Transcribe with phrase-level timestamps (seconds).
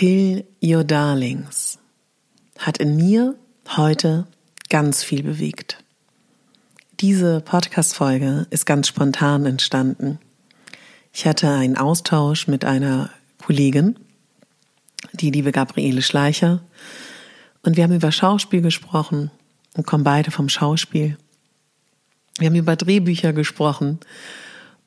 [0.00, 1.78] Kill Your Darlings
[2.58, 3.36] hat in mir
[3.76, 4.26] heute
[4.70, 5.84] ganz viel bewegt.
[7.00, 10.18] Diese Podcast-Folge ist ganz spontan entstanden.
[11.12, 13.10] Ich hatte einen Austausch mit einer
[13.44, 13.98] Kollegin,
[15.12, 16.62] die liebe Gabriele Schleicher,
[17.62, 19.30] und wir haben über Schauspiel gesprochen
[19.76, 21.18] und kommen beide vom Schauspiel.
[22.38, 24.00] Wir haben über Drehbücher gesprochen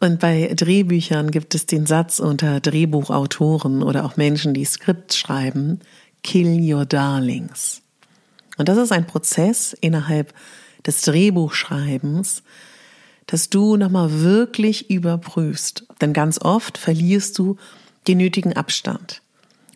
[0.04, 5.80] und bei Drehbüchern gibt es den Satz unter Drehbuchautoren oder auch Menschen, die Skripts schreiben,
[6.24, 7.82] kill your darlings.
[8.58, 10.34] Und das ist ein Prozess innerhalb
[10.86, 12.44] des Drehbuchschreibens,
[13.28, 15.86] dass du nochmal wirklich überprüfst.
[16.02, 17.56] Denn ganz oft verlierst du
[18.08, 19.22] den nötigen Abstand.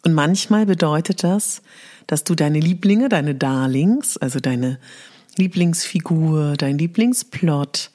[0.04, 1.62] Und manchmal bedeutet das,
[2.06, 4.78] dass du deine Lieblinge, deine Darlings, also deine
[5.38, 7.92] Lieblingsfigur, dein Lieblingsplot,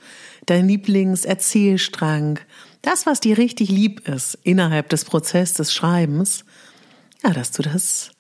[0.47, 2.39] dein Lieblingserzählstrang,
[2.83, 6.45] das, was dir richtig lieb ist innerhalb des Prozesses des Schreibens,
[7.23, 8.11] ja, dass du das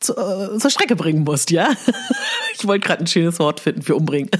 [0.00, 1.68] zu, äh, zur Strecke bringen musst, ja?
[2.60, 4.30] Ich wollte gerade ein schönes Wort finden für umbringen.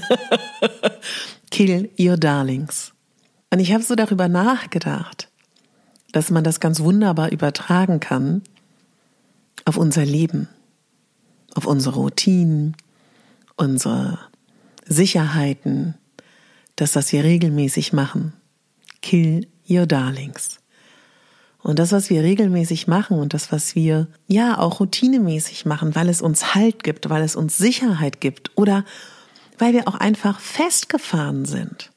[1.51, 2.91] Kill your darlings.
[3.49, 5.29] Und ich habe so darüber nachgedacht,
[6.11, 8.41] dass man das ganz wunderbar übertragen kann
[9.63, 10.49] auf unser Leben,
[11.55, 12.75] auf unsere Routinen,
[13.55, 14.19] unsere
[14.85, 15.95] Sicherheiten,
[16.81, 18.33] das, was wir regelmäßig machen.
[19.01, 20.59] Kill your darlings.
[21.61, 26.07] Und das, was wir regelmäßig machen und das, was wir ja auch routinemäßig machen, weil
[26.07, 28.85] es uns Halt gibt, weil es uns Sicherheit gibt oder
[29.57, 31.91] weil wir auch einfach festgefahren sind.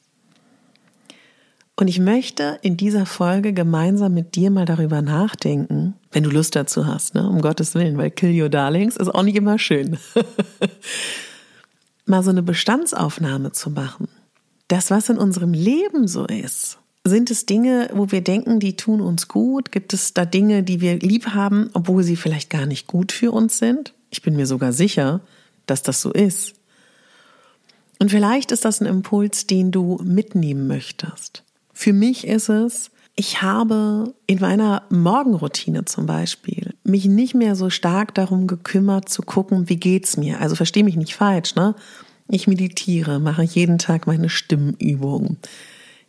[1.76, 6.56] Und ich möchte in dieser Folge gemeinsam mit dir mal darüber nachdenken, wenn du Lust
[6.56, 7.26] dazu hast, ne?
[7.28, 9.96] um Gottes Willen, weil Kill Your Darlings ist auch nicht immer schön.
[12.04, 14.08] mal so eine Bestandsaufnahme zu machen
[14.72, 16.78] das, was in unserem Leben so ist.
[17.04, 19.70] Sind es Dinge, wo wir denken, die tun uns gut?
[19.70, 23.32] Gibt es da Dinge, die wir lieb haben, obwohl sie vielleicht gar nicht gut für
[23.32, 23.92] uns sind?
[24.08, 25.20] Ich bin mir sogar sicher,
[25.66, 26.54] dass das so ist.
[27.98, 31.42] Und vielleicht ist das ein Impuls, den du mitnehmen möchtest.
[31.74, 37.68] Für mich ist es, ich habe in meiner Morgenroutine zum Beispiel mich nicht mehr so
[37.68, 40.40] stark darum gekümmert zu gucken, wie geht's mir.
[40.40, 41.74] Also verstehe mich nicht falsch, ne?
[42.28, 45.36] Ich meditiere, mache jeden Tag meine Stimmübung.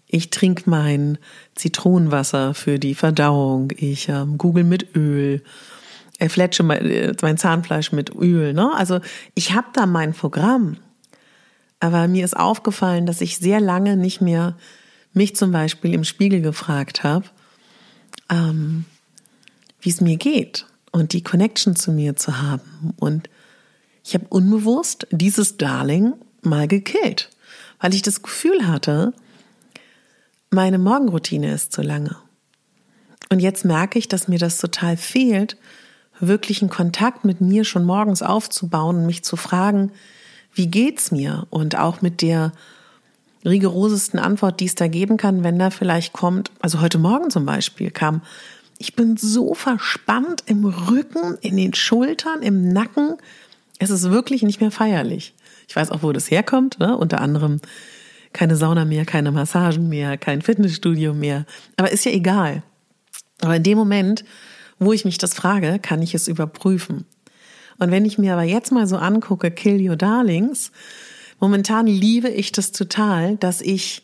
[0.07, 1.17] Ich trinke mein
[1.55, 3.71] Zitronenwasser für die Verdauung.
[3.75, 5.41] Ich ähm, google mit Öl.
[6.19, 8.53] Ich fletsche mein, äh, mein Zahnfleisch mit Öl.
[8.53, 8.71] Ne?
[8.75, 8.99] Also
[9.33, 10.77] ich habe da mein Programm.
[11.79, 14.55] Aber mir ist aufgefallen, dass ich sehr lange nicht mehr
[15.13, 17.25] mich zum Beispiel im Spiegel gefragt habe,
[18.29, 18.85] ähm,
[19.81, 23.29] wie es mir geht und die Connection zu mir zu haben und
[24.03, 27.29] ich habe unbewusst dieses Darling mal gekillt,
[27.79, 29.13] weil ich das Gefühl hatte,
[30.49, 32.15] meine Morgenroutine ist zu lange.
[33.29, 35.57] Und jetzt merke ich, dass mir das total fehlt,
[36.19, 39.91] wirklich einen Kontakt mit mir schon morgens aufzubauen und mich zu fragen,
[40.53, 41.47] wie geht's mir?
[41.49, 42.51] Und auch mit der
[43.43, 47.45] rigorosesten Antwort, die es da geben kann, wenn da vielleicht kommt, also heute Morgen zum
[47.45, 48.21] Beispiel kam,
[48.77, 53.17] ich bin so verspannt im Rücken, in den Schultern, im Nacken,
[53.79, 55.33] es ist wirklich nicht mehr feierlich.
[55.67, 56.97] Ich weiß auch, wo das herkommt, ne?
[56.97, 57.59] unter anderem
[58.33, 61.45] keine Sauna mehr, keine Massagen mehr, kein Fitnessstudio mehr.
[61.77, 62.63] Aber ist ja egal.
[63.41, 64.25] Aber in dem Moment,
[64.79, 67.05] wo ich mich das frage, kann ich es überprüfen.
[67.79, 70.71] Und wenn ich mir aber jetzt mal so angucke, Kill Your Darlings,
[71.39, 74.03] momentan liebe ich das total, dass ich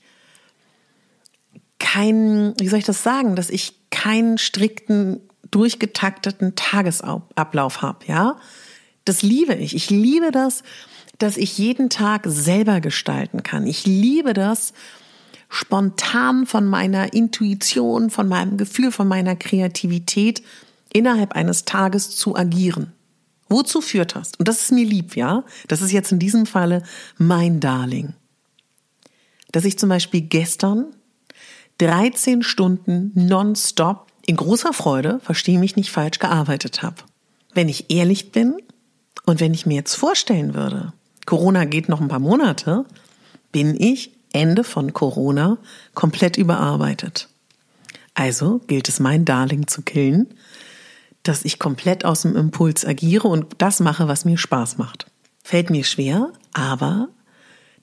[1.80, 8.38] keinen, wie soll ich das sagen, dass ich keinen strikten, durchgetakteten Tagesablauf habe, ja.
[9.10, 9.76] Das liebe ich.
[9.76, 10.62] Ich liebe das,
[11.18, 13.66] dass ich jeden Tag selber gestalten kann.
[13.66, 14.72] Ich liebe das,
[15.50, 20.44] spontan von meiner Intuition, von meinem Gefühl, von meiner Kreativität
[20.94, 22.94] innerhalb eines Tages zu agieren.
[23.50, 24.34] Wozu führt das?
[24.38, 25.44] Und das ist mir lieb, ja?
[25.68, 26.84] Das ist jetzt in diesem Falle
[27.18, 28.14] mein Darling.
[29.52, 30.86] Dass ich zum Beispiel gestern
[31.80, 36.98] 13 Stunden nonstop in großer Freude, verstehe mich nicht falsch, gearbeitet habe.
[37.56, 38.58] Wenn ich ehrlich bin
[39.30, 40.92] und wenn ich mir jetzt vorstellen würde,
[41.28, 42.86] Corona geht noch ein paar Monate,
[43.52, 45.60] bin ich Ende von Corona
[45.94, 47.30] komplett überarbeitet.
[48.16, 50.34] Also gilt es, mein Darling zu killen,
[51.22, 55.06] dass ich komplett aus dem Impuls agiere und das mache, was mir Spaß macht.
[55.44, 57.10] Fällt mir schwer, aber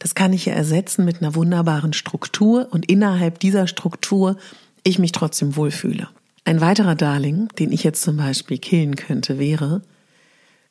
[0.00, 4.36] das kann ich ja ersetzen mit einer wunderbaren Struktur und innerhalb dieser Struktur
[4.82, 6.08] ich mich trotzdem wohlfühle.
[6.44, 9.82] Ein weiterer Darling, den ich jetzt zum Beispiel killen könnte, wäre,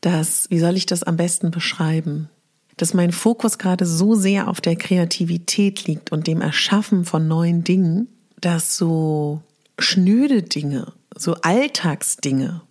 [0.01, 2.29] dass, wie soll ich das am besten beschreiben?
[2.77, 7.63] Dass mein Fokus gerade so sehr auf der Kreativität liegt und dem Erschaffen von neuen
[7.63, 8.07] Dingen,
[8.39, 9.41] dass so
[9.79, 12.61] schnöde Dinge, so Alltagsdinge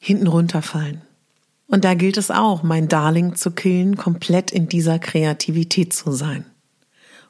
[0.00, 1.02] hinten runterfallen.
[1.66, 6.46] Und da gilt es auch, mein Darling zu killen, komplett in dieser Kreativität zu sein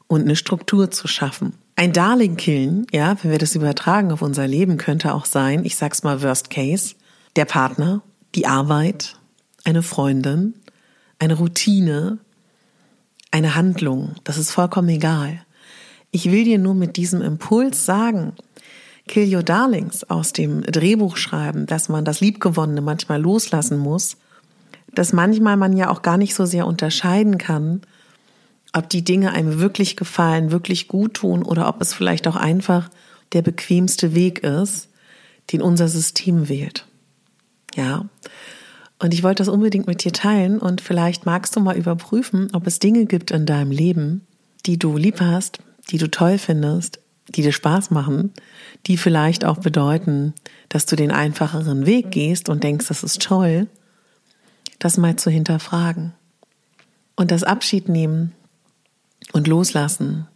[0.06, 1.54] und eine Struktur zu schaffen.
[1.76, 5.76] Ein Darling killen, ja, wenn wir das übertragen auf unser Leben, könnte auch sein, ich
[5.76, 6.94] sag's mal Worst Case,
[7.36, 8.02] der Partner,
[8.34, 9.16] die Arbeit,
[9.68, 10.54] eine Freundin,
[11.18, 12.18] eine Routine,
[13.30, 14.14] eine Handlung.
[14.24, 15.44] Das ist vollkommen egal.
[16.10, 18.32] Ich will dir nur mit diesem Impuls sagen,
[19.08, 24.16] Kill Your Darlings aus dem Drehbuch schreiben, dass man das Liebgewonnene manchmal loslassen muss,
[24.94, 27.82] dass manchmal man ja auch gar nicht so sehr unterscheiden kann,
[28.72, 32.88] ob die Dinge einem wirklich gefallen, wirklich gut tun oder ob es vielleicht auch einfach
[33.34, 34.88] der bequemste Weg ist,
[35.52, 36.86] den unser System wählt.
[37.74, 38.06] Ja.
[38.98, 42.66] Und ich wollte das unbedingt mit dir teilen und vielleicht magst du mal überprüfen, ob
[42.66, 44.26] es Dinge gibt in deinem Leben,
[44.66, 45.60] die du lieb hast,
[45.90, 46.98] die du toll findest,
[47.28, 48.32] die dir Spaß machen,
[48.86, 50.34] die vielleicht auch bedeuten,
[50.68, 53.68] dass du den einfacheren Weg gehst und denkst, das ist toll,
[54.78, 56.14] das mal zu hinterfragen.
[57.14, 58.32] Und das Abschied nehmen
[59.32, 60.26] und loslassen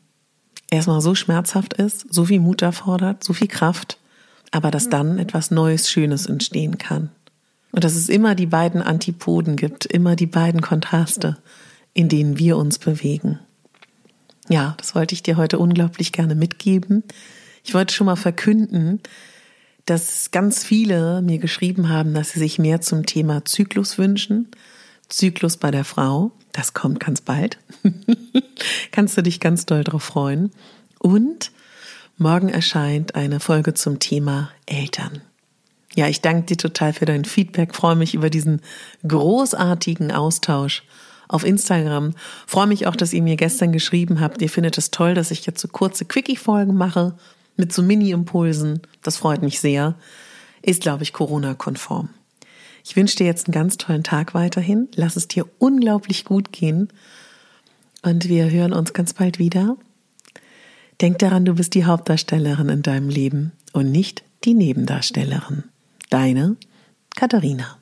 [0.73, 3.99] erstmal so schmerzhaft ist, so viel Mut erfordert, so viel Kraft,
[4.51, 7.11] aber dass dann etwas Neues, Schönes entstehen kann.
[7.73, 11.39] Und dass es immer die beiden Antipoden gibt, immer die beiden Kontraste,
[11.95, 13.39] in denen wir uns bewegen.
[14.49, 17.03] Ja, das wollte ich dir heute unglaublich gerne mitgeben.
[17.65, 19.01] Ich wollte schon mal verkünden,
[19.87, 24.49] dass ganz viele mir geschrieben haben, dass sie sich mehr zum Thema Zyklus wünschen.
[25.09, 27.59] Zyklus bei der Frau, das kommt ganz bald.
[28.93, 30.53] Kannst du dich ganz doll drauf freuen.
[30.99, 31.53] Und
[32.17, 35.23] morgen erscheint eine Folge zum Thema Eltern.
[35.95, 38.63] Ja, ich danke dir total für dein Feedback, freue mich über diesen
[39.07, 40.85] großartigen Austausch
[41.29, 42.15] auf Instagram.
[42.47, 44.41] Freue mich auch, dass ihr mir gestern geschrieben habt.
[44.43, 47.15] Ihr findet es toll, dass ich jetzt so kurze Quickie-Folgen mache
[47.57, 48.81] mit so Mini-Impulsen.
[49.03, 49.95] Das freut mich sehr.
[50.63, 52.09] Ist, glaube ich, Corona-konform.
[52.85, 54.89] Ich wünsche dir jetzt einen ganz tollen Tag weiterhin.
[54.95, 56.89] Lass es dir unglaublich gut gehen.
[58.03, 59.77] Und wir hören uns ganz bald wieder.
[61.01, 65.65] Denk daran, du bist die Hauptdarstellerin in deinem Leben und nicht die Nebendarstellerin.
[66.13, 66.57] Deine
[67.17, 67.79] Katharina.